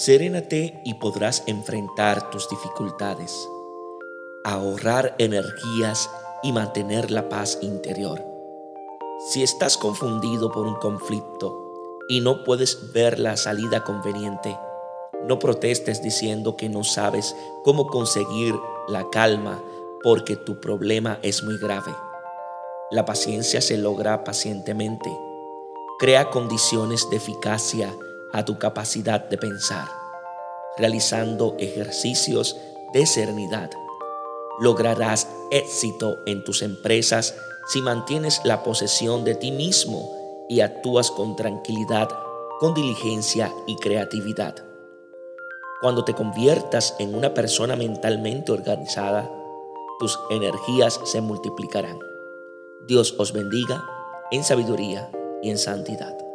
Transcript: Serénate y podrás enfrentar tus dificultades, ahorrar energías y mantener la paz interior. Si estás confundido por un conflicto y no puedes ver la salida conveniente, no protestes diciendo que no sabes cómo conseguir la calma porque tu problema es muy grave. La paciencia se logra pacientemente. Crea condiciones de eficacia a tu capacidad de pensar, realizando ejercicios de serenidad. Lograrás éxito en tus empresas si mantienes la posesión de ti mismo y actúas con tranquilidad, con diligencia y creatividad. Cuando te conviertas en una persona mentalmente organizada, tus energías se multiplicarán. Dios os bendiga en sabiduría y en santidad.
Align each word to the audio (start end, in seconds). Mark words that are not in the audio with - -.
Serénate 0.00 0.80
y 0.82 0.94
podrás 0.94 1.42
enfrentar 1.46 2.30
tus 2.30 2.48
dificultades, 2.48 3.46
ahorrar 4.44 5.14
energías 5.18 6.08
y 6.42 6.52
mantener 6.52 7.10
la 7.10 7.28
paz 7.28 7.58
interior. 7.60 8.24
Si 9.28 9.42
estás 9.42 9.76
confundido 9.76 10.50
por 10.52 10.66
un 10.66 10.76
conflicto 10.76 11.54
y 12.08 12.22
no 12.22 12.44
puedes 12.44 12.94
ver 12.94 13.18
la 13.18 13.36
salida 13.36 13.84
conveniente, 13.84 14.58
no 15.28 15.38
protestes 15.38 16.02
diciendo 16.02 16.56
que 16.56 16.70
no 16.70 16.82
sabes 16.82 17.36
cómo 17.62 17.86
conseguir 17.86 18.54
la 18.88 19.10
calma 19.10 19.62
porque 20.02 20.34
tu 20.34 20.62
problema 20.62 21.18
es 21.22 21.42
muy 21.42 21.58
grave. 21.58 21.92
La 22.90 23.04
paciencia 23.04 23.60
se 23.60 23.76
logra 23.76 24.24
pacientemente. 24.24 25.14
Crea 25.98 26.30
condiciones 26.30 27.10
de 27.10 27.18
eficacia 27.18 27.94
a 28.32 28.44
tu 28.44 28.58
capacidad 28.58 29.28
de 29.28 29.38
pensar, 29.38 29.88
realizando 30.76 31.56
ejercicios 31.58 32.56
de 32.92 33.06
serenidad. 33.06 33.70
Lograrás 34.58 35.28
éxito 35.50 36.18
en 36.26 36.44
tus 36.44 36.62
empresas 36.62 37.34
si 37.68 37.80
mantienes 37.82 38.40
la 38.44 38.62
posesión 38.62 39.24
de 39.24 39.34
ti 39.34 39.52
mismo 39.52 40.10
y 40.48 40.60
actúas 40.60 41.10
con 41.10 41.36
tranquilidad, 41.36 42.08
con 42.58 42.74
diligencia 42.74 43.52
y 43.66 43.76
creatividad. 43.76 44.54
Cuando 45.80 46.04
te 46.04 46.14
conviertas 46.14 46.94
en 46.98 47.14
una 47.14 47.32
persona 47.32 47.74
mentalmente 47.74 48.52
organizada, 48.52 49.30
tus 49.98 50.18
energías 50.30 51.00
se 51.04 51.20
multiplicarán. 51.20 51.98
Dios 52.86 53.14
os 53.18 53.32
bendiga 53.32 53.84
en 54.30 54.44
sabiduría 54.44 55.10
y 55.42 55.50
en 55.50 55.58
santidad. 55.58 56.29